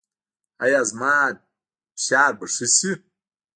[0.63, 1.13] ایا زما
[1.97, 2.91] فشار به ښه شي؟